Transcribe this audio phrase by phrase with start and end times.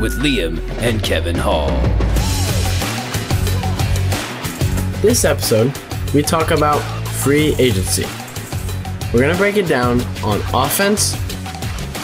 [0.00, 1.68] with Liam and Kevin Hall.
[5.02, 5.76] This episode,
[6.14, 6.78] we talk about
[7.22, 8.04] free agency.
[9.12, 11.14] We're going to break it down on offense,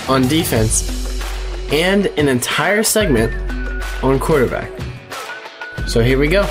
[0.08, 0.92] on defense,
[1.72, 3.32] and an entire segment
[4.02, 4.70] on quarterback.
[5.86, 6.48] So here we go.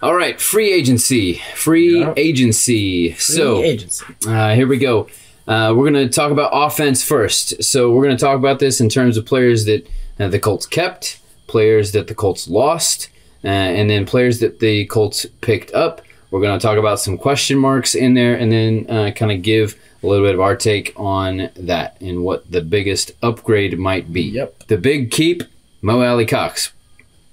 [0.00, 2.14] All right, free agency, free Yeah.
[2.16, 3.14] agency.
[3.18, 4.04] so agency.
[4.28, 5.08] uh, here we go.
[5.48, 7.64] Uh, we're going to talk about offense first.
[7.64, 9.88] So we're going to talk about this in terms of players that
[10.20, 13.08] uh, the Colts kept, players that the Colts lost,
[13.42, 16.02] uh, and then players that the Colts picked up.
[16.30, 19.40] We're going to talk about some question marks in there, and then uh, kind of
[19.40, 24.12] give a little bit of our take on that and what the biggest upgrade might
[24.12, 24.22] be.
[24.22, 24.66] Yep.
[24.66, 25.42] The big keep,
[25.80, 26.72] Mo Alie-Cox.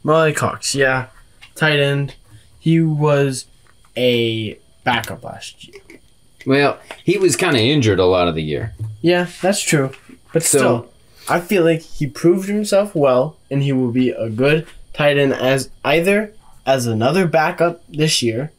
[0.03, 1.07] Molly Cox, yeah.
[1.53, 2.15] Tight end.
[2.59, 3.45] He was
[3.97, 5.81] a backup last year.
[6.45, 8.73] Well, he was kind of injured a lot of the year.
[9.01, 9.91] Yeah, that's true.
[10.33, 10.91] But So- still,
[11.27, 15.33] I feel like he proved himself well, and he will be a good tight end
[15.33, 16.33] as either
[16.65, 18.51] as another backup this year,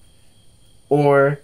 [0.89, 1.41] or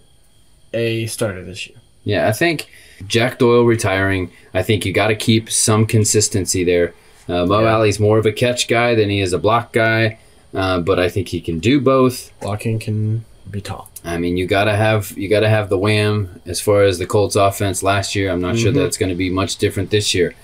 [0.72, 1.78] a starter this year.
[2.04, 2.66] Yeah, I think
[3.06, 4.30] Jack Doyle retiring.
[4.54, 6.94] I think you got to keep some consistency there.
[7.28, 7.72] Uh, Mo Yeah.
[7.74, 10.18] Alley's more of a catch guy than he is a block guy,
[10.54, 12.32] uh, but I think he can do both.
[12.40, 13.88] Blocking can be tall.
[14.05, 17.36] I mean, you gotta have you gotta have the wham as far as the Colts
[17.36, 18.31] offense last year.
[18.31, 18.77] I'm not sure Mhm.
[18.77, 20.34] that's going to be much different this year.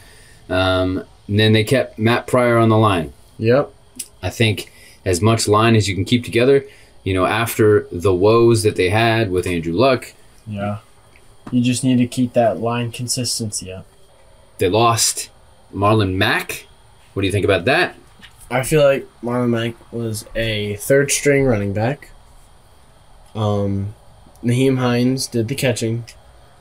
[0.48, 3.12] Um, and then they kept Matt Pryor on the line.
[3.38, 3.70] Yep.
[4.22, 4.72] I think
[5.04, 6.64] as much line as you can keep together.
[7.04, 10.12] You know, after the woes that they had with Andrew Luck,
[10.46, 10.78] Yeah.
[11.50, 13.86] You just need to keep that line consistency up.
[14.58, 15.30] they lost
[15.74, 16.66] Marlon Mack.
[17.14, 17.94] What do you think about that?
[18.50, 22.10] I feel like Marlon Mack was a third string running back.
[23.34, 23.94] Um,
[24.42, 26.04] Nyheim Hines did the catching.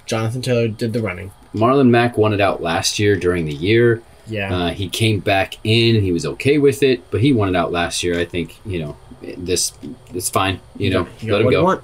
[0.05, 1.31] Jonathan Taylor did the running.
[1.53, 4.01] Marlon Mack won it out last year during the year.
[4.27, 4.53] Yeah.
[4.55, 7.55] Uh, he came back in and he was okay with it, but he won it
[7.55, 8.19] out last year.
[8.19, 8.97] I think you know
[9.37, 9.73] this.
[10.13, 10.59] It's fine.
[10.77, 11.63] You know, You let him go.
[11.63, 11.83] want.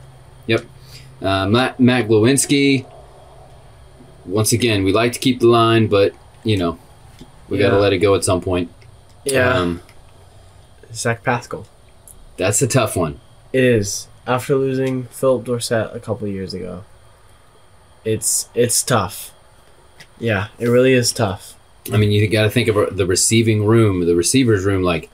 [1.22, 2.86] Uh, Matt, Matt Glowinski.
[4.26, 6.78] Once again, we like to keep the line, but you know,
[7.48, 8.70] we got to let it go at some point.
[9.24, 9.54] Yeah.
[9.54, 9.82] Um,
[10.94, 11.66] Zach Pascal.
[12.36, 13.22] that's a tough one.
[13.54, 14.08] It is.
[14.26, 16.84] After losing Phillip Dorsett a couple years ago,
[18.06, 19.32] it's it's tough.
[20.20, 21.56] Yeah, it really is tough.
[21.92, 24.84] I mean, you got to think of the receiving room, the receivers room.
[24.84, 25.10] Like,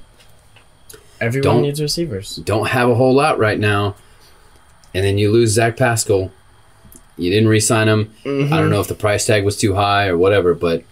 [1.20, 2.36] Everyone Don't- needs receivers.
[2.38, 3.96] don't have a whole lot right now,
[4.94, 6.32] and then you lose Zach Pascal.
[7.18, 8.14] You didn't re-sign him.
[8.24, 8.54] Mm-hmm.
[8.54, 10.84] I don't know if the price tag was too high or whatever, but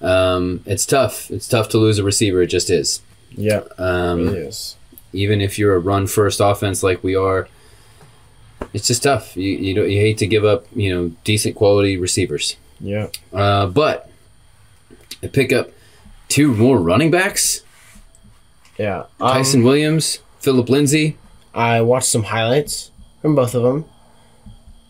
[0.00, 1.28] um, it's tough.
[1.30, 2.42] It's tough to lose a receiver.
[2.42, 3.00] It just is.
[3.32, 4.76] Yeah, it Um, really is.
[5.14, 7.48] Even if you're a run first offense like we are,
[8.72, 9.36] it's just tough.
[9.36, 12.56] You you, don't, you hate to give up you know decent quality receivers.
[12.80, 13.08] Yeah.
[13.32, 14.10] Uh, but
[15.22, 15.70] I pick up
[16.28, 17.62] two more running backs:
[18.78, 19.04] Yeah.
[19.20, 21.16] Um, Ty'Son Williams, Phillip Lindsay.
[21.54, 22.90] I watched some highlights
[23.22, 23.84] from both of them.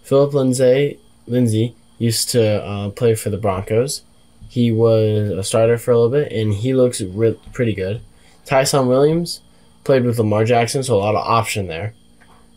[0.03, 4.03] Phillip Lindsay, Lindsay used to uh, play for the Broncos.
[4.49, 8.01] He was a starter for a little bit, and he looks re- pretty good.
[8.45, 9.41] Ty'Son Williams
[9.85, 11.95] played with Lamar Jackson, so a lot of option there.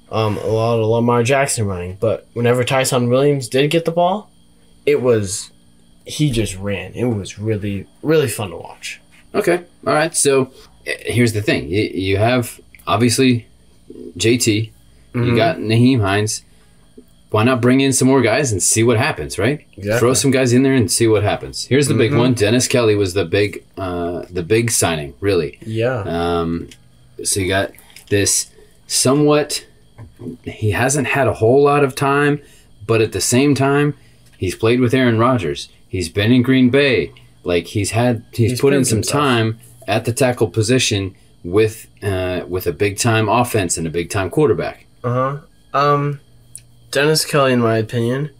[0.09, 4.29] Um, a lot of Lamar Jackson running, but whenever Ty'Son Williams did get the ball,
[4.85, 5.51] it was
[6.05, 6.93] he just ran.
[6.93, 9.01] It was really really fun to watch.
[9.35, 10.15] Okay, all right.
[10.15, 10.51] So
[10.85, 13.47] eh, here's the thing: you, you have obviously
[14.17, 14.71] JT.
[15.13, 15.35] You Mhm.
[15.35, 16.43] got Nyheim Hines.
[17.31, 19.65] Why not bring in some more guys and see what happens, right?
[19.75, 19.99] Exactly.
[19.99, 21.65] Throw some guys in there and see what happens.
[21.65, 22.17] Here's the big Mhm.
[22.19, 25.57] one: Dennis Kelly was the big, uh, the big signing, really.
[25.65, 25.99] Yeah.
[26.05, 26.69] Um,
[27.23, 27.71] so you got
[28.09, 28.51] this
[28.87, 29.65] somewhat.
[30.43, 32.41] He hasn't had a whole lot of time,
[32.85, 33.95] but at the same time,
[34.37, 35.69] he's played with Aaron Rodgers.
[35.87, 37.11] He's been in Green Bay.
[37.43, 39.21] Like he's had, he's, He's put in some himself.
[39.21, 44.09] time at the tackle position with uh, with a big time offense and a big
[44.09, 44.85] time quarterback.
[45.03, 45.39] Uh
[45.73, 45.79] huh.
[45.79, 46.19] Um,
[46.91, 48.31] Dennis Kelly, in my opinion,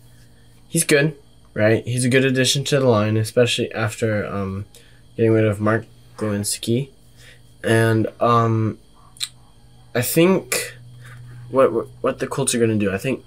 [0.67, 1.15] he's good,
[1.53, 1.85] right?
[1.85, 4.65] He's a good addition to the line, especially after um,
[5.15, 5.85] getting rid of Mark
[6.17, 6.89] Glowinski.
[7.67, 8.79] And um,
[9.93, 10.75] I think
[11.49, 13.23] what what- the Colts are going to do, I think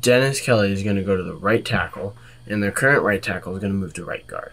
[0.00, 2.16] Dennis Kelly is going to go to the right tackle,
[2.46, 4.52] and their current right tackle is going to move to right guard.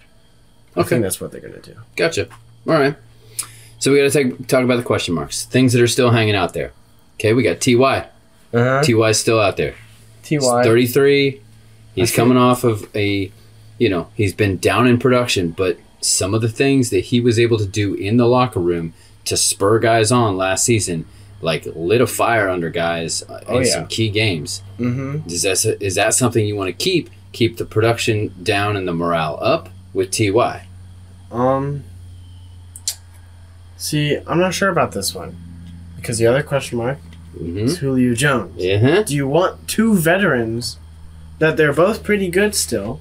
[0.75, 0.89] I Okay.
[0.89, 1.75] think that's what they're gonna do.
[1.95, 2.27] Gotcha.
[2.67, 2.95] All right.
[3.77, 6.53] So we got to talk about the question marks, things that are still hanging out
[6.55, 6.71] there.
[7.19, 8.07] Okay, we got Ty.
[8.53, 8.81] Uh-huh.
[8.81, 9.73] Ty's still out there.
[10.23, 10.29] Ty.
[10.29, 11.41] He's 33.
[11.93, 13.31] He's I coming off of a,
[13.77, 17.37] you know, he's been down in production, but some of the things that he was
[17.37, 18.93] able to do in the locker room
[19.25, 21.05] to spur guys on last season,
[21.41, 23.71] like lit a fire under guys uh, Oh, in yeah.
[23.73, 24.61] some key games.
[24.79, 25.27] Mm-hmm.
[25.29, 27.09] Is that is that something you want to keep?
[27.31, 30.67] Keep the production down and the morale up with Ty.
[31.31, 31.83] Um.
[33.77, 35.35] See, I'm not sure about this one
[35.97, 36.97] because the other question mark
[37.35, 37.57] Mm-hmm.
[37.57, 38.53] is Julio Jones.
[38.57, 39.01] Yeah.
[39.01, 40.77] Do you want two veterans
[41.39, 42.99] that they're both pretty good still?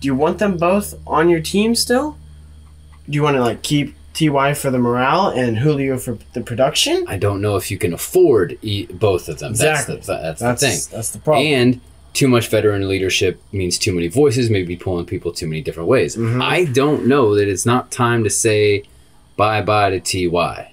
[0.00, 2.18] Do you want them both on your team still?
[3.08, 7.04] Do you want to like keep Ty for the morale and Julio for the production?
[7.06, 9.50] I don't know if you can afford e- both of them.
[9.52, 9.94] Exactly.
[9.96, 10.96] That's the that's, That's the thing.
[10.96, 11.46] that's the problem.
[11.46, 11.80] And
[12.14, 16.16] too much veteran leadership means too many voices, maybe pulling people too many different ways.
[16.16, 16.42] Mhm.
[16.42, 18.82] I don't know that it's not time to say
[19.36, 20.72] bye bye to Ty.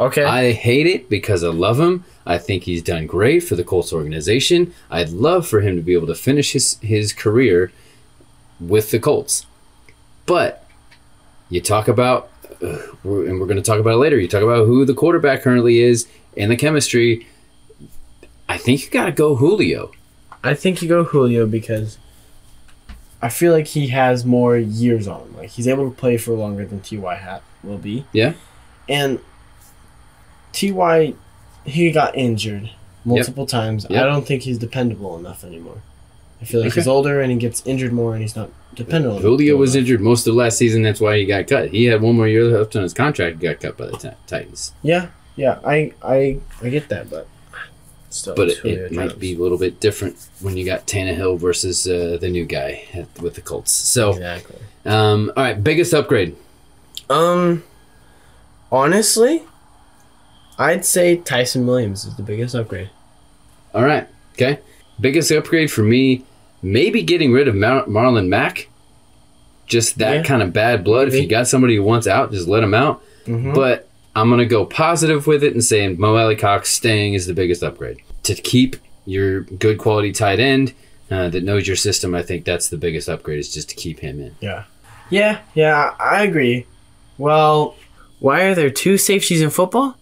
[0.00, 0.24] okay.
[0.24, 2.04] I hate it because I love him.
[2.26, 4.72] I think he's done great for the Colts organization.
[4.90, 7.72] I'd love for him to be able to finish his, his career
[8.60, 9.46] with the Colts.
[10.26, 10.64] But
[11.50, 12.28] you talk about,
[13.04, 15.42] we're- and we're going to talk about it later, you talk about who the quarterback
[15.42, 16.06] currently is
[16.36, 17.26] and the chemistry.
[18.48, 19.90] I think you got to go Julio.
[20.44, 21.98] I think you go Julio because
[23.20, 25.36] I feel like he has more years on him.
[25.36, 28.04] Like he's able to play for longer than Ty hat will be.
[28.12, 28.34] Yeah.
[28.88, 29.20] And
[30.52, 31.14] Ty,
[31.64, 32.70] he got injured
[33.04, 33.86] multiple times.
[33.88, 34.02] Yep.
[34.02, 35.82] I don't think he's dependable enough anymore.
[36.42, 36.80] I feel like Okay.
[36.80, 39.20] he's older and he gets injured more, and he's not dependable.
[39.20, 40.82] Julio was injured most of last season.
[40.82, 41.68] That's why he got cut.
[41.70, 43.40] He had one more year left on his contract.
[43.40, 44.72] He got cut by the Ti- Titans.
[44.82, 45.06] Yeah,
[45.36, 45.60] yeah.
[45.64, 47.28] I, I, I get that, but
[48.10, 51.86] still, But it, it might be a little bit different when you got Tannehill versus
[51.86, 53.70] uh, the new guy at, with the Colts.
[53.72, 54.56] So, exactly.
[54.84, 56.34] um, all right, biggest upgrade.
[57.08, 57.62] Um,
[58.70, 59.42] honestly,
[60.58, 62.90] I'd say Ty'Son Williams is the biggest upgrade.
[63.74, 64.58] All right, okay.
[65.00, 66.24] Biggest upgrade for me,
[66.62, 68.68] maybe getting rid of Mar- Marlon Mack.
[69.66, 70.22] Just that Yeah.
[70.22, 71.08] kind of bad blood.
[71.08, 73.02] If you got somebody who wants out, just let him out.
[73.26, 73.54] Mhm.
[73.54, 77.62] But I'm gonna go positive with it and saying Mo Alie-Cox staying is the biggest
[77.62, 78.76] upgrade to keep
[79.06, 80.72] your good quality tight end
[81.10, 82.14] uh, that knows your system.
[82.14, 84.32] I think that's the biggest upgrade is just to keep him in.
[84.40, 84.64] Yeah.
[85.10, 86.64] Yeah, yeah, I agree.
[87.18, 87.74] Well,
[88.18, 89.96] why are there two safeties in football?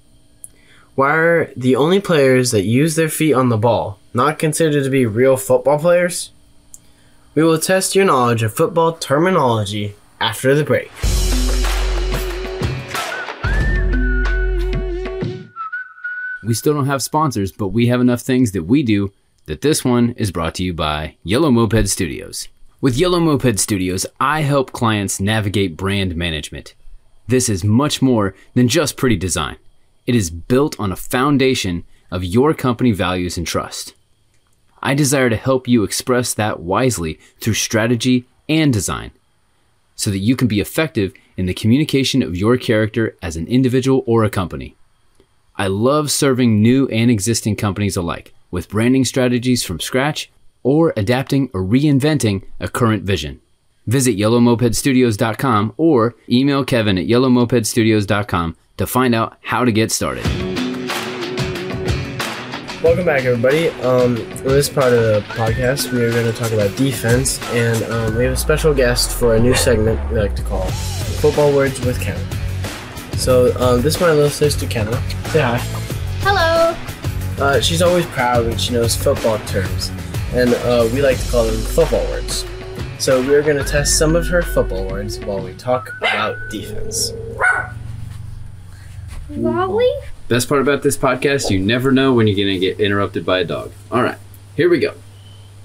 [0.94, 4.90] Why are the only players that use their feet on the ball not considered to
[4.90, 6.30] be real football players?
[7.32, 10.90] We will test your knowledge of football terminology after the break.
[16.42, 19.12] We still don't have sponsors, but we have enough things that we do
[19.46, 22.48] that this one is brought to you by Yellow Moped Studios.
[22.80, 26.74] With Yellow Moped Studios, I help clients navigate brand management.
[27.28, 29.56] This is much more than just pretty design.
[30.04, 33.94] It is built on a foundation of your company values and trust.
[34.82, 39.10] I desire to help you express that wisely through strategy and design
[39.94, 44.02] so that you can be effective in the communication of your character as an individual
[44.06, 44.74] or a company.
[45.56, 50.30] I love serving new and existing companies alike with branding strategies from scratch
[50.62, 53.40] or adapting or reinventing a current vision.
[53.86, 60.49] Visit yellowmopedstudios.com or email Kevin at yellowmopedstudios.com to find out how to get started.
[62.82, 63.68] Welcome back, everybody.
[63.82, 67.82] Um, in this part of the podcast, we are going to talk about defense, and
[67.92, 70.64] um, we have a special guest for a new segment we like to call
[71.20, 72.18] Football Words with Kenna.
[73.18, 74.92] So, um, this is my little sister, Kenna.
[75.28, 75.58] Say hi.
[76.22, 76.74] Hello.
[77.44, 79.90] Uh, she's always proud when she knows football terms,
[80.32, 82.46] and uh, we like to call them football words.
[82.98, 86.38] So, we are going to test some of her football words while we talk about
[86.48, 87.12] defense.
[89.36, 89.90] Lolly?
[90.28, 93.40] Best part about this podcast, you never know when you're going to get interrupted by
[93.40, 93.72] a dog.
[93.90, 94.18] All right,
[94.56, 94.94] here we go.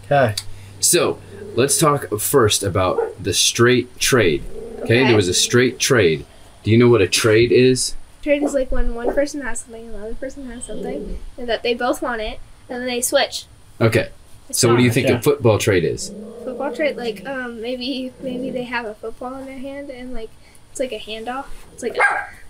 [0.06, 0.36] Okay.
[0.80, 1.20] So
[1.56, 4.44] let's talk first about the straight trade.
[4.80, 5.04] Okay, Okay.
[5.06, 6.26] there was a straight trade.
[6.64, 7.96] Do you know what a trade is?
[8.22, 11.48] Trade is like when one person has something and the other person has something, and
[11.50, 13.46] that they both want it, and then they switch.
[13.82, 14.10] Okay,
[14.50, 15.16] It's so what do you think Yeah.
[15.18, 16.12] a football trade is?
[16.44, 16.96] football trade?
[16.98, 20.30] Like um maybe maybe they have a football in their hand and like
[20.72, 21.46] it's like a handoff.
[21.74, 22.02] It's like a,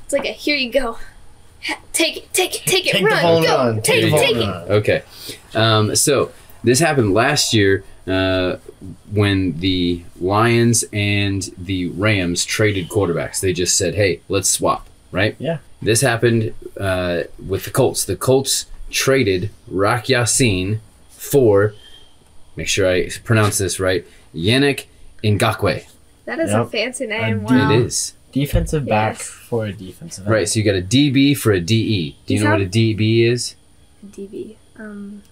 [0.05, 0.97] it's like a here you go.
[1.93, 3.81] Take it, take it, take it, Take run, ball go, run.
[3.81, 4.71] take the it, take and it.
[4.73, 5.03] Okay,
[5.55, 6.31] um, so
[6.63, 8.57] this happened last year uh,
[9.11, 13.39] when the Lions and the Rams traded quarterbacks.
[13.39, 15.35] They just said, "Hey, let's swap." Right?
[15.39, 15.59] Yeah.
[15.81, 18.03] This happened uh, with the Colts.
[18.05, 21.73] The Colts traded Rock Ya-Sin for,
[22.57, 24.85] make sure I pronounce this right, Yannick
[25.23, 25.85] Ngakoue.
[26.25, 27.39] That is a fancy name.
[27.39, 27.71] D- Wow.
[27.71, 28.13] It is.
[28.35, 29.27] Defensive back Yes.
[29.27, 30.27] for a defensive.
[30.27, 32.17] Right, so you got a DB for a DE.
[32.25, 33.55] Do you You know what a DB is?
[34.05, 34.57] DB.
[34.77, 35.23] Um,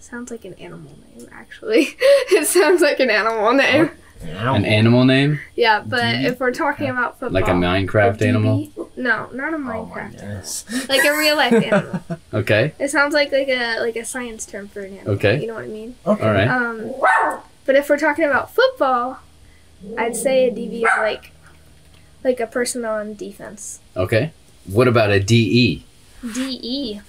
[0.00, 1.28] sounds like an animal name.
[1.32, 3.90] Actually, it sounds like an animal name.
[4.36, 4.54] Ow.
[4.56, 5.38] An animal name?
[5.54, 6.24] Yeah, but DB?
[6.24, 8.68] if we're talking about football, Like a Minecraft a animal?
[8.96, 10.10] No, not a Oh my Minecraft.
[10.10, 10.64] goodness.
[10.88, 12.02] like a real life animal.
[12.34, 12.72] Okay.
[12.80, 15.14] It sounds like like a like a science term for an animal.
[15.14, 15.40] Okay.
[15.40, 15.94] You know what I mean?
[16.04, 16.26] Okay.
[16.26, 16.48] All right.
[16.48, 16.92] Um,
[17.64, 19.20] but if we're talking about football,
[19.96, 21.30] I'd say a DB is like
[22.24, 23.80] like a person on defense.
[23.96, 24.32] Okay.
[24.66, 25.84] What about a DE?
[26.34, 27.00] DE.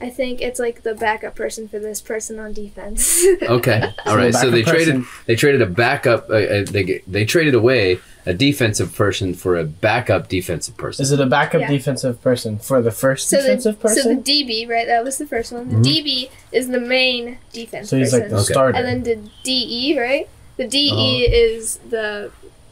[0.00, 3.24] I think it's like the backup person for this person on defense.
[3.42, 3.82] Okay.
[4.06, 4.32] All right.
[4.32, 8.34] So backup they traded they traded a backup uh, uh, they they traded away a
[8.34, 11.02] defensive person for a backup defensive person.
[11.02, 11.70] Is it a backup Yeah.
[11.70, 14.16] defensive person for the first so the defensive so the?
[14.20, 14.86] DB, right?
[14.86, 15.68] That was the first one.
[15.70, 15.84] The Mhm.
[15.84, 18.20] DB is the main defense So, he's person.
[18.20, 18.52] like the Okay.
[18.52, 18.78] starter.
[18.78, 20.28] and then the DE, right?
[20.58, 21.32] The DE Oh.
[21.32, 22.30] is the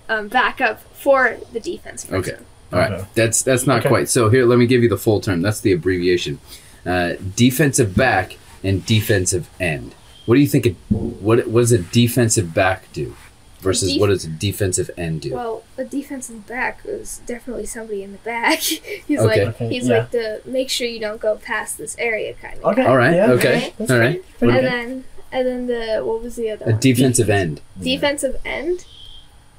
[0.08, 2.16] um, backup for the defense person.
[2.34, 2.42] Okay.
[2.72, 2.92] All right.
[2.92, 3.06] Okay.
[3.14, 3.88] That's that's not Okay.
[3.88, 4.08] quite.
[4.08, 5.42] So here, let me give you the full term.
[5.42, 6.40] That's the abbreviation.
[6.84, 9.94] Uh, defensive back and defensive end.
[10.26, 10.66] What do you think?
[10.66, 13.14] A, what what does a defensive back do
[13.60, 15.34] versus Def- what does a defensive end do?
[15.34, 18.58] Well, a defensive back is definitely somebody in the back.
[18.60, 19.44] he's Okay.
[19.46, 19.98] like Okay, he's yeah.
[19.98, 22.64] like the make sure you don't go past this area kind of.
[22.72, 22.84] okay.
[22.86, 23.14] All right.
[23.14, 23.54] yeah, okay.
[23.54, 23.74] Right.
[23.78, 24.20] That's All fine.
[24.40, 24.64] And good.
[24.64, 26.80] then and then the what was the other A one?
[26.80, 27.60] defensive end.
[27.80, 28.84] defensive end.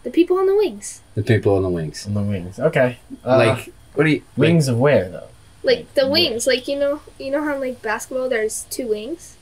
[0.07, 1.01] The people on the wings.
[1.15, 2.07] The people on the wings.
[2.07, 2.57] On the wings.
[2.59, 2.97] Okay.
[3.25, 4.15] Uh, like what do you?
[4.19, 5.27] Like, wings of where though?
[5.63, 9.35] Like the wings, like you know, you know how like basketball, there's two wings.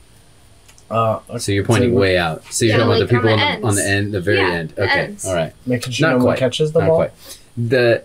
[0.90, 2.42] Uh, so you're pointing So- way out.
[2.52, 4.12] So you're Yeah, talking about like the people on on the the, on the end,
[4.12, 4.72] the very Yeah, end.
[4.76, 5.00] Okay.
[5.02, 5.24] ends.
[5.24, 5.52] All right.
[5.66, 6.96] making sure Not no one catches the Not ball.
[6.96, 7.12] quite.
[7.56, 8.02] The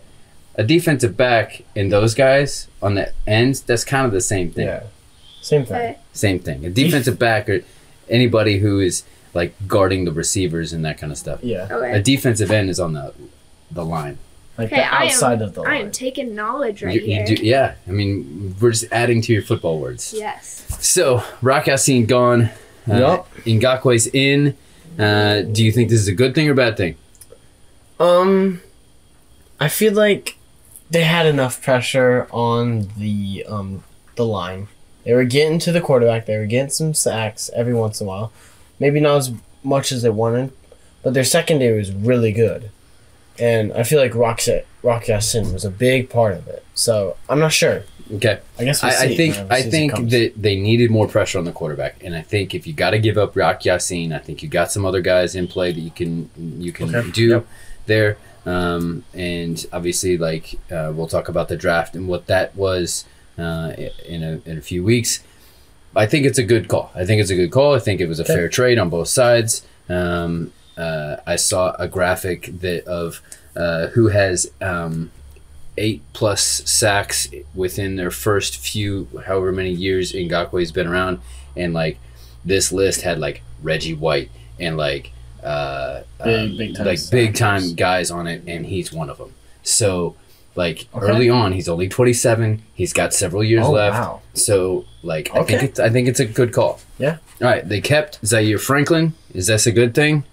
[0.55, 3.61] a defensive back and those guys on the ends.
[3.61, 4.67] That's kind of the same thing.
[4.67, 4.83] Yeah.
[5.41, 5.75] Same thing.
[5.77, 5.97] Okay.
[6.13, 6.63] Same thing.
[6.65, 7.63] A defensive back or
[8.07, 9.01] anybody who is
[9.33, 11.39] like guarding the receivers and that kind of stuff.
[11.43, 11.67] Yeah.
[11.69, 13.13] A defensive end is on the
[13.71, 14.17] the line.
[14.57, 15.71] Like Okay, the I am- outside of the line.
[15.71, 17.25] I am taking knowledge right You- you here.
[17.25, 20.13] do- yeah, I mean, we're just adding to your football words.
[20.15, 20.65] Yes.
[20.79, 22.49] So, Rock Ya-Sin gone.
[22.91, 23.33] Uh, Yup.
[23.45, 24.55] Ngakoue's in.
[24.99, 26.95] Uh, do you think this is a good thing or bad thing?
[27.99, 28.61] Um,
[29.59, 30.37] I feel like
[30.89, 33.83] they had enough pressure on the um
[34.15, 34.67] the line.
[35.05, 36.25] They were getting to the quarterback.
[36.25, 38.31] They were getting some sacks every once in a while.
[38.81, 39.31] Maybe not as
[39.63, 40.51] much as they wanted,
[41.03, 42.61] but their secondary was really good.
[43.39, 44.39] And I feel like Rock
[44.83, 46.63] Rock Ya-Sin was a big part of it.
[46.73, 47.83] So I'm not sure.
[48.15, 48.39] Okay.
[48.59, 50.11] I guess we'll I, I think I think comes.
[50.11, 52.99] that they needed more pressure on the quarterback, and I think if you got to
[52.99, 55.91] give up Rock Ya-Sin, I think you got some other guys in play that you
[55.91, 57.09] can you can Okay.
[57.11, 57.45] do Yep.
[57.85, 58.17] there.
[58.45, 63.05] Um, and obviously, like uh, we'll talk about the draft and what that was
[63.37, 63.73] uh,
[64.05, 65.23] in a in a few weeks.
[65.95, 66.89] I think it's a good call.
[66.95, 67.73] I think it's a good call.
[67.75, 68.33] I think it was a Okay.
[68.35, 69.63] fair trade on both sides.
[69.89, 73.21] Um, uh, I saw a graphic that of
[73.55, 75.11] uh, who has um,
[75.77, 81.19] eight plus sacks within their first few, however many years Ngakoue's been around,
[81.57, 81.97] and like
[82.45, 85.11] this list had like Reggie White and like
[85.43, 89.17] uh, Big- um, big time like big time guys on it, and he's one of
[89.17, 89.33] them.
[89.63, 90.15] So
[90.55, 91.05] like Okay.
[91.05, 92.61] early on, he's only twenty seven.
[92.73, 93.95] He's got several years oh left.
[93.97, 94.21] wow.
[94.33, 96.79] So like I think it's I think it's a good call.
[96.97, 97.17] Yeah.
[97.41, 99.13] All right, they kept Zaire Franklin.
[99.33, 100.23] Is this a good thing?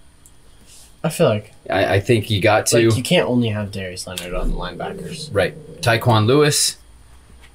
[1.03, 4.05] I feel like I, I think you got to like you can't only have Darius
[4.05, 5.29] Leonard on the linebackers.
[5.33, 5.55] right.
[5.81, 6.75] Tyquan Lewis,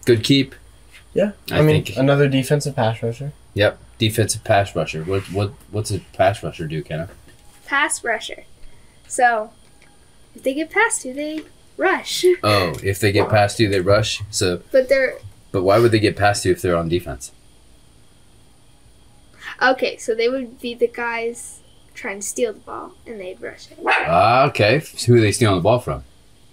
[0.06, 0.54] good keep.
[1.12, 3.32] Yeah, I I, mean think- another defensive pass rusher.
[3.52, 5.04] Yep, defensive pass rusher.
[5.04, 7.08] What what what's a pass rusher do, Kenna?
[7.66, 8.44] Pass rusher.
[9.06, 9.52] So,
[10.34, 11.42] if they get past you, they
[11.76, 12.24] rush.
[12.42, 14.22] Oh, if they get past you, they rush.
[14.30, 15.18] So, But they're
[15.52, 17.30] but why would they get past you if they're on defense?
[19.62, 19.96] okay.
[19.96, 21.60] So they would be the guys
[21.94, 23.78] trying to steal the ball, and they'd rush it.
[23.86, 24.80] Ah, okay.
[24.80, 26.02] So who are they stealing the ball from?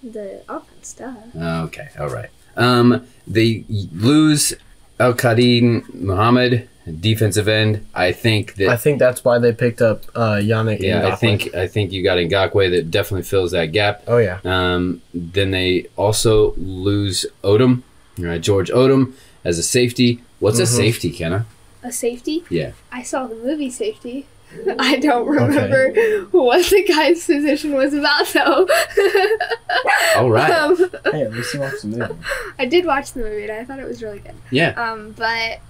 [0.02, 1.16] The offense stuff.
[1.36, 2.30] Okay, all right.
[2.56, 4.52] Um, they lose
[5.00, 6.68] Al-Quadin Muhammad,
[7.00, 7.86] defensive end.
[7.94, 10.80] I think that I think that's why they picked up uh, Yannick.
[10.80, 14.02] yeah, I think I think you got Ngakoue that definitely fills that gap.
[14.06, 14.40] Oh yeah.
[14.44, 17.82] Um, then they also lose Odum,
[18.24, 19.12] uh, George Odum
[19.44, 20.22] as a safety.
[20.40, 20.76] What's a Mhm.
[20.76, 21.46] safety, Kenna?
[21.84, 22.44] A safety.
[22.50, 22.72] Yeah.
[22.92, 24.26] I saw the movie Safety.
[24.78, 25.92] I don't remember
[26.30, 28.68] what the guy's position was about though.
[30.16, 30.50] All right.
[30.50, 30.76] um,
[31.10, 32.14] Hey, at least you watched the movie.
[32.58, 34.34] I did watch the movie and I thought it was really good.
[34.50, 34.70] Yeah.
[34.70, 35.60] Um, but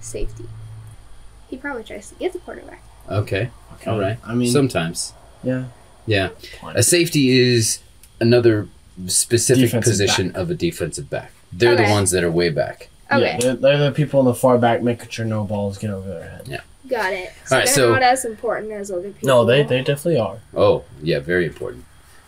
[0.00, 0.44] safety.
[1.48, 2.82] He probably tries to get the quarterback.
[3.08, 3.50] Okay.
[3.74, 3.90] Okay.
[3.90, 4.18] All right.
[4.24, 5.12] I mean, Sometimes.
[5.42, 5.64] yeah.
[6.06, 6.30] Yeah.
[6.74, 7.80] A safety is
[8.20, 8.68] another
[9.06, 11.32] specific Defensive position of a defensive back.
[11.52, 12.88] They're the ones that are way back.
[13.10, 13.22] Okay.
[13.22, 16.08] Yeah, they're, they're the people in the far back making sure no balls get over
[16.08, 16.48] their head.
[16.48, 16.60] Yeah.
[16.88, 17.32] Got it.
[17.44, 19.26] So Alright, they're so- not as important as other people.
[19.26, 20.38] No, they, they definitely are.
[20.54, 21.84] Oh, yeah, very important.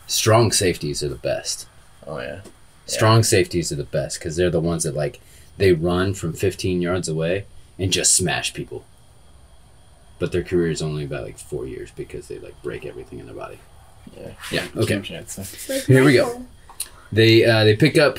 [0.07, 1.67] Strong safeties are the best.
[2.07, 2.41] Oh yeah.
[2.87, 5.21] Strong safeties are the best because they're the ones that like
[5.57, 7.47] they run from 15 yards away
[7.79, 8.85] and just smash people.
[10.19, 13.26] But their career is only about like four years because they like break everything in
[13.26, 13.59] their body.
[14.17, 14.33] Yeah.
[14.50, 14.67] Yeah.
[14.76, 14.95] Okay.
[14.95, 15.43] Huge answer.
[15.87, 16.45] Here we go.
[17.11, 18.19] They uh, they pick up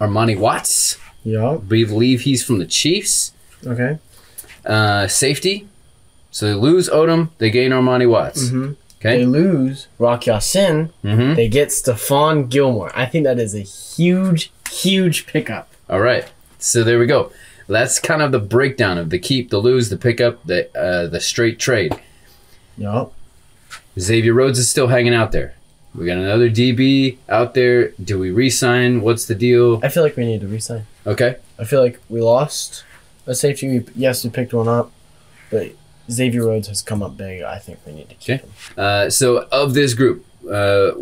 [0.00, 0.98] Armani Watts.
[1.24, 1.54] Yeah.
[1.54, 3.32] We believe he's from the Chiefs.
[3.64, 3.98] Okay.
[4.66, 5.68] Uh, safety.
[6.30, 7.30] So they lose Odum.
[7.38, 8.48] They gain Armani Watts.
[8.48, 8.72] Mm-hmm.
[8.98, 9.18] Okay.
[9.18, 10.92] They lose Rock Ya-Sin.
[11.04, 11.34] Mm-hmm.
[11.34, 12.90] They get Stephon Gilmore.
[12.94, 15.68] I think that is a huge, huge pickup.
[15.90, 16.28] All right.
[16.58, 17.32] So there we go.
[17.68, 21.20] That's kind of the breakdown of the keep, the lose, the pickup, the uh, the
[21.20, 21.94] straight trade.
[22.76, 23.12] Yup.
[23.98, 25.54] Xavier Rhodes is still hanging out there.
[25.94, 27.88] We got another DB out there.
[28.02, 29.02] Do we re-sign?
[29.02, 29.80] What's the deal?
[29.84, 30.86] I feel like we need to resign.
[31.06, 31.36] Okay.
[31.58, 32.84] I feel like we lost
[33.26, 33.68] a safety.
[33.68, 34.90] We, yes, we picked one up,
[35.50, 35.72] but
[36.10, 37.42] Xavier Rhodes has come up big.
[37.42, 38.42] I think we need to keep Okay.
[38.44, 38.50] him.
[38.78, 40.92] Uh, so of this group, uh,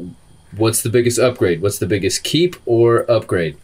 [0.57, 1.63] what's the biggest upgrade?
[1.63, 3.57] What's the biggest keep or upgrade?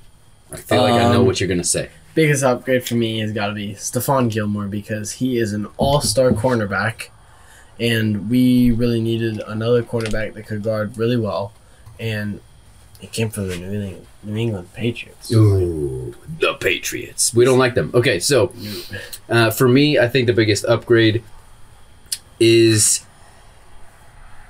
[0.53, 1.89] I feel like I know Um, what you're gonna say.
[2.17, 6.31] Biggest upgrade for me has got to be Stephon Gilmore because he is an all-star
[6.31, 7.11] cornerback,
[7.79, 11.53] and we really needed another cornerback that could guard really well,
[12.01, 12.41] and
[13.03, 15.31] it came from the New England, New England Patriots.
[15.31, 17.35] Ooh, the Patriots.
[17.35, 17.91] We don't like them.
[17.93, 18.51] Okay, so
[19.29, 21.23] uh, for me, I think the biggest upgrade
[22.41, 23.05] is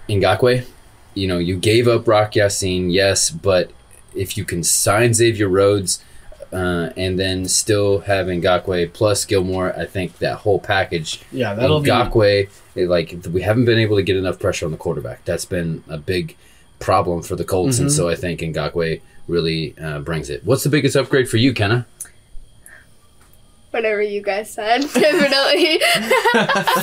[0.08, 0.64] Ngakoue.
[1.14, 3.72] You know, you gave up Rock Ya-Sin, yes, but
[4.14, 6.04] if you can sign Xavier Rhodes
[6.52, 11.80] uh, and then still having Gakwe plus Gilmore, I think that whole package Yeah, that'll
[11.80, 15.24] be Ngakoue, it, like we haven't been able to get enough pressure on the quarterback.
[15.24, 16.36] That's been a big
[16.78, 17.92] problem for the Colts, and Mhm.
[17.96, 20.44] so I think Ngakoue really uh, brings it.
[20.44, 21.86] What's the biggest upgrade for you, Kenna?
[23.70, 25.80] Whatever you guys said, definitely.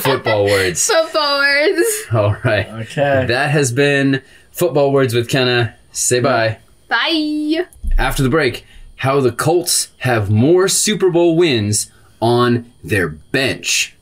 [0.02, 0.86] Football words.
[0.86, 1.86] Football words.
[2.12, 3.24] All right, okay.
[3.26, 5.74] that has been football words with Kenna.
[5.92, 6.58] Say bye.
[6.88, 7.66] Bye.
[7.98, 8.64] After the break,
[8.96, 13.96] how the Colts have more Super Bowl wins on their bench.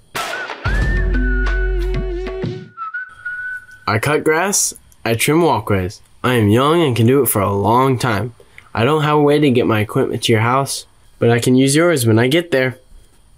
[3.87, 4.75] I cut grass,
[5.05, 6.01] I trim walkways.
[6.25, 8.35] I am young and can do it for a long time.
[8.73, 10.87] I don't have a way to get my equipment to your house,
[11.19, 12.79] but I can use yours when I get there.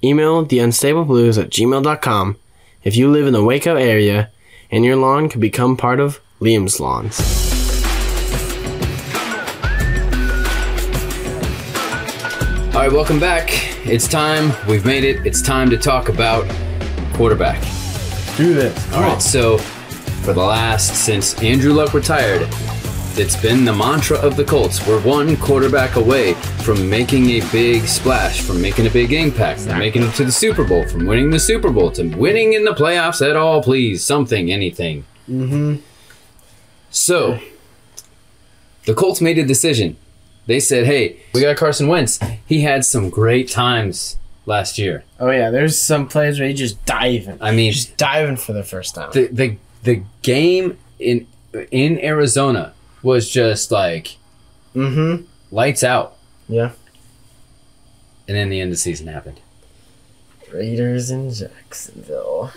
[0.03, 2.37] Email theunstableblues at gmail.com
[2.83, 4.31] if you live in the Waco area
[4.71, 7.54] and your lawn could become part of Liam's Lawns.
[12.75, 13.51] All right, welcome back.
[13.87, 14.53] It's time.
[14.67, 15.25] We've made it.
[15.25, 16.45] It's time to talk about
[17.13, 17.63] quarterback.
[18.37, 18.93] Do this.
[18.93, 22.49] All right, so for the last since Andrew Luck retired,
[23.17, 24.85] it's been the mantra of the Colts.
[24.89, 26.35] We're one quarterback away
[26.65, 30.33] from making a big splash, from making a big impact, from making it to the
[30.33, 34.03] Super Bowl, from winning the Super Bowl, to winning in the playoffs at all, please,
[34.03, 35.05] something, anything.
[35.31, 35.77] Mm-hmm.
[36.91, 37.39] So,
[38.85, 39.97] the Colts made a decision.
[40.47, 42.21] They said, "Hey, we got Carson Wentz.
[42.47, 45.05] He had some great times last year.
[45.19, 47.39] Oh yeah, there's some plays where he just diving.
[47.41, 49.11] I mean, just diving for the first time.
[49.13, 51.27] the the the game in
[51.71, 54.17] in Arizona was just like
[54.75, 55.25] mm-hmm.
[55.51, 56.17] lights out,
[56.49, 56.73] Yeah.
[58.27, 59.41] and then the end of the season happened.
[60.53, 62.53] Raiders in Jacksonville.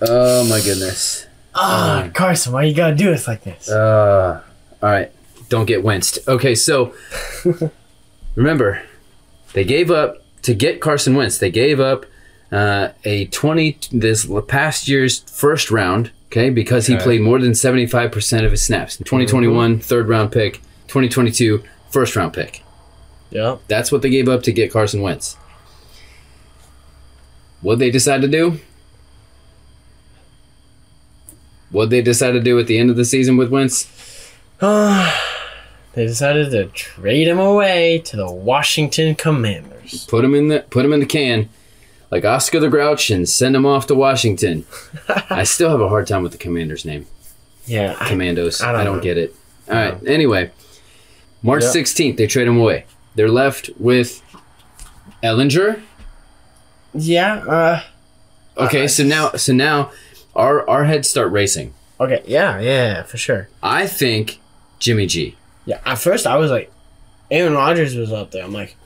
[0.00, 1.26] Oh my goodness.
[1.54, 3.68] Ah, Carson, why you gotta do us like this?
[3.68, 4.40] Uh,
[4.82, 5.12] all right,
[5.50, 6.18] don't get winced.
[6.26, 6.94] Okay, so
[8.34, 8.82] remember,
[9.52, 11.36] they gave up to get Carson Wentz.
[11.36, 12.06] They gave up
[12.50, 16.10] uh, a twenty this past year's first round.
[16.28, 17.02] Okay, because he Okay.
[17.04, 18.96] played more than seventy five percent of his snaps.
[18.96, 20.54] 2021 third round pick.
[20.88, 22.62] 2022 first round pick.
[23.30, 23.56] yeah.
[23.68, 25.36] That's what they gave up to get Carson Wentz.
[27.60, 28.58] What they decide to do?
[31.70, 33.86] What they decide to do at the end of the season with Wentz?
[35.94, 40.06] they decided to trade him away to the Washington Commanders.
[40.06, 41.48] Put him in the put him in the can,
[42.10, 44.64] like Oscar the Grouch, and send him off to Washington.
[45.30, 47.06] I still have a hard time with the Commander's name,
[47.66, 47.94] Yeah.
[48.06, 48.60] Commandos.
[48.60, 49.34] I I don't don't, get it.
[49.68, 49.98] All right.
[50.06, 50.50] Anyway,
[51.42, 51.72] March Yep.
[51.72, 52.84] sixteenth, they trade him away.
[53.16, 54.22] They're left with
[55.22, 55.80] Ehlinger.
[56.94, 57.34] yeah.
[57.44, 57.82] Uh.
[58.56, 59.90] Okay, Uh, so now so now
[60.36, 61.72] our our heads start racing.
[61.98, 62.22] Okay.
[62.26, 62.60] Yeah.
[62.60, 63.02] Yeah.
[63.02, 63.48] For sure.
[63.62, 64.38] I think
[64.78, 65.36] Jimmy G.
[65.70, 65.80] Yeah.
[65.84, 66.70] At first, I was like,
[67.30, 68.44] Aaron Rodgers was up there.
[68.44, 68.76] I'm like,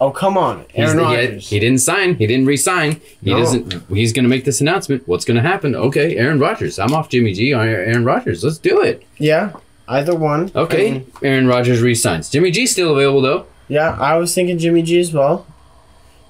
[0.00, 1.48] oh come on, Aaron the- Rodgers.
[1.48, 2.16] he didn't sign.
[2.16, 3.00] He didn't re-sign.
[3.22, 3.38] He No.
[3.38, 3.74] doesn't.
[3.90, 5.06] He's going to make this announcement.
[5.06, 5.74] What's going to happen?
[5.76, 6.78] Okay, Aaron Rodgers.
[6.78, 7.52] I'm off Jimmy G.
[7.54, 8.42] on Aaron Rodgers.
[8.44, 9.02] Let's do it.
[9.18, 9.52] yeah.
[9.88, 10.50] Either one.
[10.54, 12.30] Okay, I mean, Aaron Rodgers re-signs.
[12.30, 13.46] Jimmy G's still available though.
[13.68, 13.96] yeah.
[14.00, 15.46] I was thinking Jimmy G as well.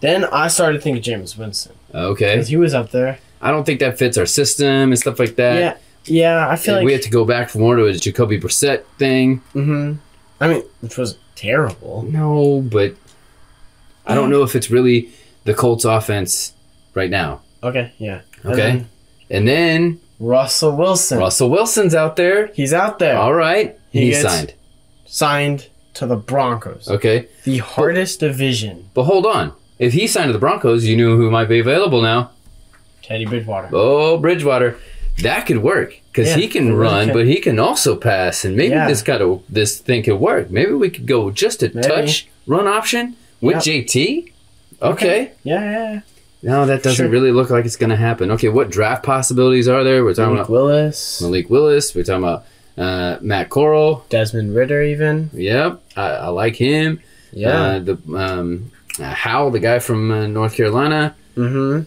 [0.01, 1.75] Then I started thinking Jameis Winston.
[1.95, 2.35] Okay.
[2.37, 3.19] 'Cause he was up there.
[3.41, 5.59] I don't think that fits our system and stuff like that.
[5.61, 6.49] yeah, yeah.
[6.49, 8.85] I feel And like we have to go back for more to a Jacoby Brissett
[8.99, 9.39] thing.
[9.55, 9.95] Mm-hmm.
[10.41, 12.03] I mean, which was terrible.
[12.03, 12.95] No, but
[14.07, 15.11] I don't know if it's really
[15.45, 16.53] the Colts offense
[16.95, 17.43] right now.
[17.63, 18.23] Okay, yeah.
[18.43, 18.63] And Okay.
[18.63, 18.89] then
[19.31, 21.19] And then Russell Wilson.
[21.19, 22.49] Russell Wilson's out there.
[22.49, 23.17] He's out there.
[23.17, 23.79] All right.
[23.91, 24.55] He He gets- signed.
[25.07, 26.89] Signed to the Broncos.
[26.89, 27.27] Okay.
[27.45, 28.89] The hardest division.
[28.95, 29.53] But hold on.
[29.79, 32.31] If he signed to the Broncos, you knew who might be available now.
[33.03, 33.69] Teddy Bridgewater.
[33.73, 34.77] Oh, Bridgewater.
[35.21, 37.15] That could work because Yeah, he can run, can.
[37.15, 38.89] but he can also pass, and maybe Yeah.
[38.89, 40.51] this kind of this thing could work.
[40.51, 41.87] Maybe we could go just a Maybe.
[41.87, 43.87] touch run option with Yep.
[43.87, 44.33] JT.
[44.81, 45.31] Okay.
[45.45, 46.01] Yeah, yeah.
[46.43, 47.09] No, that doesn't Sure.
[47.09, 48.31] really look like it's going to happen.
[48.33, 50.03] Okay, what draft possibilities are there?
[50.05, 51.21] We're talking Malik about Willis.
[51.23, 51.95] Malik Willis.
[51.95, 52.45] We're talking about
[52.77, 54.05] uh, Matt Corral.
[54.09, 55.31] Desmond Ridder, even.
[55.35, 56.99] Yep, I, I like him.
[57.33, 57.49] Yeah.
[57.63, 61.15] Uh, the um, uh, Howell, the guy from uh, North Carolina.
[61.37, 61.83] mm-hmm.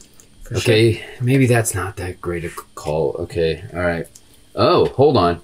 [0.45, 3.15] For okay, maybe that's not that great a call.
[3.19, 4.05] Okay, all right.
[4.55, 5.41] Oh, hold on,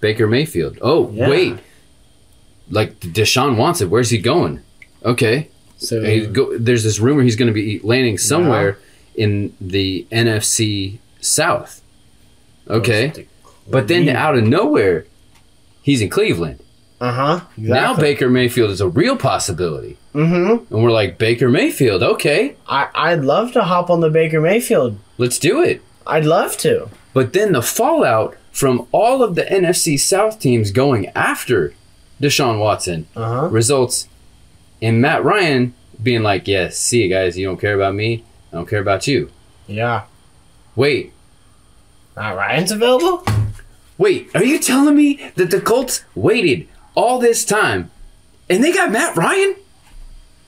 [0.00, 0.78] Baker Mayfield.
[0.80, 1.28] Oh, Yeah.
[1.28, 1.56] wait,
[2.70, 3.90] like Deshaun Watson.
[3.90, 4.60] Where's he going?
[5.04, 8.78] Okay, So, go, there's this rumor he's going to be landing somewhere
[9.16, 11.82] in the NFC South.
[12.68, 13.26] Okay,
[13.68, 15.04] but then out of nowhere,
[15.82, 16.60] he's in Cleveland.
[17.00, 17.40] Uh huh.
[17.56, 20.72] Now Baker Mayfield is a real possibility, Mm-hmm.
[20.74, 22.02] and we're like Baker Mayfield.
[22.02, 24.98] Okay, I I'd love to hop on the Baker Mayfield.
[25.18, 25.82] let's do it.
[26.06, 26.88] I'd love to.
[27.12, 31.74] But then the fallout from all of the NFC South teams going after
[32.20, 33.48] Deshaun Watson Uh huh.
[33.48, 34.08] results
[34.80, 37.36] in Matt Ryan being like, "Yeah, see you guys.
[37.36, 38.24] You don't care about me.
[38.52, 39.30] I don't care about you."
[39.66, 40.04] Yeah.
[40.76, 41.12] Wait,
[42.16, 43.24] Uh, Ryan's available.
[43.98, 44.30] wait.
[44.34, 47.90] Are you telling me that the Colts waited all this time
[48.48, 49.56] and they got Matt Ryan?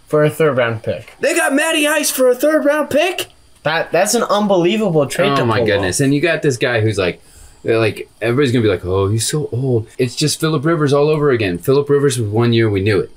[0.06, 1.14] For a third round pick.
[1.18, 3.26] They got Matty Ice for a third round pick?
[3.64, 5.32] That that's an unbelievable trade.
[5.32, 6.00] Oh to Oh my goodness!
[6.00, 6.04] off.
[6.04, 7.20] And you got this guy who's like,
[7.64, 9.88] like everybody's gonna be like, oh, he's so old.
[9.98, 11.58] It's just Philip Rivers all over again.
[11.58, 13.10] Philip Rivers was one year, we knew it,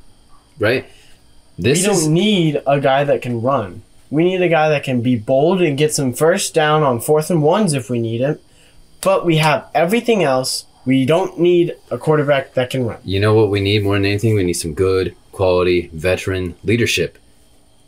[0.57, 0.85] right?
[1.59, 3.83] We This don't is need a guy that can run.
[4.09, 7.29] We need a guy that can be bold and get some first down on fourth
[7.29, 8.41] and ones if we need it.
[9.01, 10.65] But we have everything else.
[10.85, 12.99] We don't need a quarterback that can run.
[13.03, 14.35] you know what we need more than anything.
[14.35, 17.17] We need some good quality veteran leadership.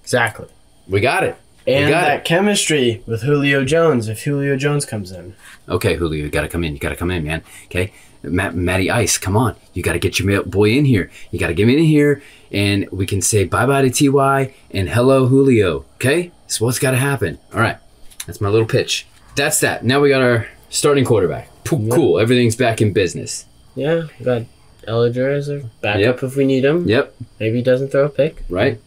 [0.03, 0.47] Exactly.
[0.87, 1.35] We got it.
[1.67, 2.25] And got that it.
[2.25, 5.35] chemistry with Julio Jones if Julio Jones comes in.
[5.69, 6.73] Okay, Julio, you gotta come in.
[6.73, 7.43] You gotta come in, man.
[7.65, 9.55] Okay, Matt, Matty Ice, come on.
[9.73, 11.11] You gotta get your boy in here.
[11.29, 14.89] You gotta get him in here, and we can say bye bye to Ty and
[14.89, 15.85] hello Julio.
[15.95, 17.37] Okay, that's what's gotta happen.
[17.53, 17.77] All right,
[18.25, 19.05] that's my little pitch.
[19.35, 19.85] That's that.
[19.85, 21.49] Now we got our starting quarterback.
[21.63, 22.19] Poo- Cool.
[22.19, 23.45] Everything's back in business.
[23.75, 24.43] Yeah, got
[24.87, 26.23] Ehlinger as a backup Yep.
[26.23, 26.87] if we need him.
[26.89, 27.13] Yep.
[27.39, 28.41] Maybe he doesn't throw a pick.
[28.49, 28.79] Right.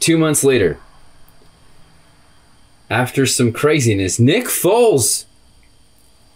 [0.00, 0.76] Two months later,
[2.90, 5.24] after some craziness, Nick Foles.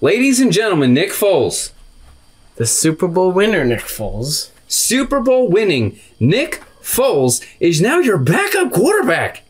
[0.01, 1.73] Ladies and gentlemen, Nick Foles.
[2.57, 4.51] The Super Bowl winner, Nick Foles.
[4.67, 9.43] Super Bowl winning Nick Foles is now your backup quarterback.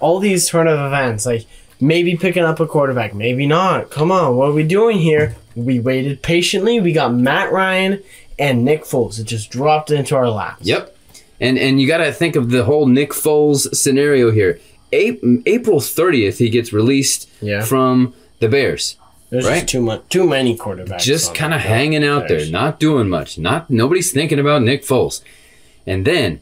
[0.00, 1.46] All these turn of events, like
[1.80, 3.90] maybe picking up a quarterback, maybe not.
[3.90, 5.36] Come on, what are we doing here?
[5.54, 6.80] We waited patiently.
[6.80, 8.02] We got Matt Ryan
[8.38, 9.18] and Nick Foles.
[9.20, 10.66] It just dropped into our laps.
[10.66, 10.96] Yep.
[11.40, 14.58] And and you got to think of the whole Nick Foles scenario here.
[14.92, 17.62] April 30th he gets released Yeah.
[17.62, 18.96] from the Bears.
[19.30, 19.66] There's right.
[19.66, 21.00] too much, too many quarterbacks.
[21.00, 23.36] Just kind of hanging out there, not doing much.
[23.36, 25.22] Not nobody's thinking about Nick Foles.
[25.86, 26.40] And then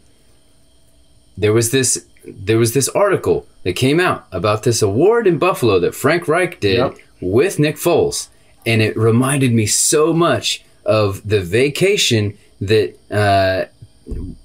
[1.37, 5.78] there was this there was this article that came out about this award in Buffalo
[5.80, 6.96] that Frank Reich did Yep.
[7.20, 8.28] with Nick Foles,
[8.66, 13.64] and it reminded me so much of the vacation that uh,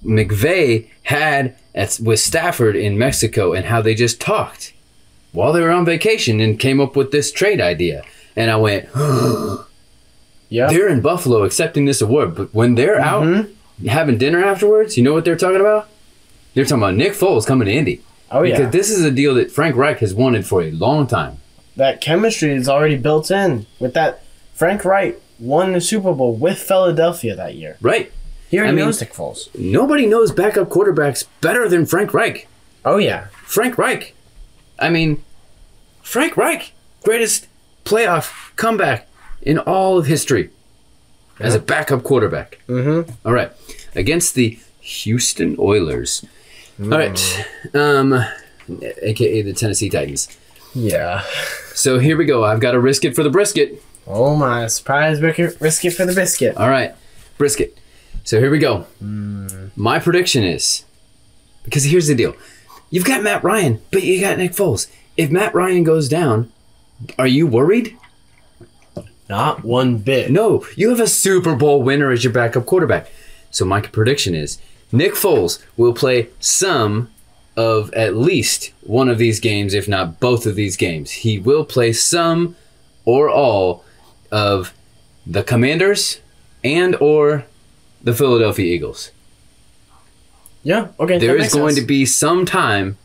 [0.06, 4.74] McVay had at, with Stafford in Mexico, and how they just talked
[5.32, 8.04] while they were on vacation and came up with this trade idea.
[8.36, 8.90] And I went,
[10.50, 10.68] Yeah.
[10.68, 13.88] they're in Buffalo accepting this award, but when they're out Mm-hmm.
[13.88, 15.88] having dinner afterwards, you know what they're talking about?
[16.58, 18.02] They're talking about Nick Foles coming to Indy.
[18.32, 18.58] Oh yeah.
[18.58, 21.38] Because this is a deal that Frank Reich has wanted for a long time.
[21.76, 24.24] that chemistry is already built in with that.
[24.56, 27.78] Frank Reich won the Super Bowl with Philadelphia that year.
[27.80, 28.12] Right.
[28.50, 29.56] He already I knows Nick Foles.
[29.56, 32.48] Nobody knows backup quarterbacks better than Frank Reich.
[32.84, 33.28] Oh yeah.
[33.46, 34.16] Frank Reich.
[34.80, 35.24] I mean,
[36.02, 37.46] Frank Reich, greatest
[37.86, 39.08] playoff comeback
[39.44, 40.50] in all of history
[41.40, 42.58] as a backup quarterback.
[42.68, 43.12] Mm-hmm.
[43.28, 43.52] All right.
[43.94, 46.26] Against the Houston Oilers.
[46.80, 47.46] All right.
[47.74, 48.24] Um,
[49.02, 50.38] AKA the Tennessee Titans.
[50.76, 51.24] Yeah.
[51.74, 52.44] So here we go.
[52.44, 53.82] I've got to risk it for the brisket.
[54.06, 54.68] Oh my!
[54.68, 56.56] Surprise risk- risk it for the biscuit.
[56.58, 56.96] All right.
[57.38, 57.78] Brisket.
[58.24, 58.86] So here we go.
[59.76, 60.84] My prediction is
[61.64, 62.36] because here's the deal.
[62.90, 64.88] You've got Matt Ryan, but you got Nick Foles.
[65.18, 66.52] if Matt Ryan goes down,
[67.18, 67.98] are you worried?
[69.30, 70.32] Not one bit.
[70.32, 73.10] No, you have a Super Bowl winner as your backup quarterback.
[73.52, 74.58] So my prediction is
[74.92, 77.10] Nick Foles will play some
[77.56, 81.12] of at least one of these games, if not both of these games.
[81.12, 82.56] He will play some
[83.04, 83.84] or all
[84.32, 84.74] of
[85.26, 86.22] the Commanders
[86.64, 87.46] and or
[88.04, 89.12] the Philadelphia Eagles.
[90.64, 90.90] Yeah.
[91.00, 91.18] Okay.
[91.18, 91.80] There that is makes going sense.
[91.80, 92.98] to be some time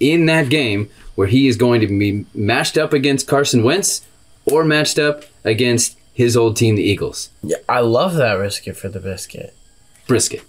[0.00, 4.06] in that game where he is going to be matched up against Carson Wentz
[4.46, 7.30] or matched up against his old team, the Eagles.
[7.42, 9.54] Yeah, I love that brisket for the biscuit.
[10.06, 10.42] Brisket.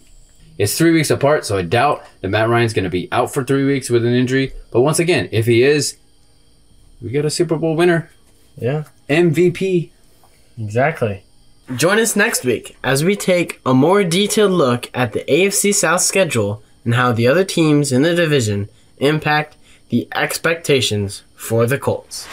[0.57, 3.43] It's three weeks apart, so I doubt that Matt Ryan's going to be out for
[3.43, 4.53] three weeks with an injury.
[4.71, 5.97] But once again, if he is,
[7.01, 8.09] we got a Super Bowl winner,
[8.55, 8.83] Yeah.
[9.09, 9.89] MVP.
[10.59, 11.23] Exactly.
[11.75, 16.01] Join us next week as we take a more detailed look at the AFC South
[16.01, 19.55] schedule and how the other teams in the division impact
[19.89, 22.27] the expectations for the Colts.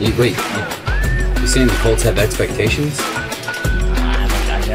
[0.00, 0.36] You, wait,
[1.40, 3.00] you saying the Colts have expectations?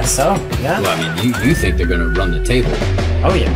[0.08, 0.36] Guess so.
[0.62, 0.80] Yeah.
[0.80, 2.72] Well, I mean, you, you think they're going to run the table.
[3.26, 3.52] Oh yeah.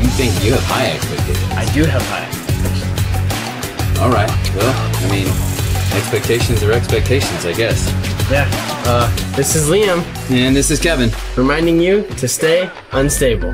[0.00, 1.52] You think you have high expectations.
[1.52, 3.98] I do have high expectations.
[4.00, 4.30] All right.
[4.56, 5.28] Well, I mean,
[5.94, 7.86] expectations are expectations, I guess.
[8.30, 8.48] Yeah.
[8.86, 11.10] Uh, this is Liam And this is Kevin.
[11.36, 13.52] reminding you to stay unstable.